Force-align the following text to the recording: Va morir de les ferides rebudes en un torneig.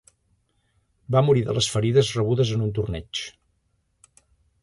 Va 1.15 1.21
morir 1.27 1.43
de 1.49 1.55
les 1.57 1.67
ferides 1.73 2.09
rebudes 2.19 2.53
en 2.55 2.65
un 2.69 2.73
torneig. 2.79 3.21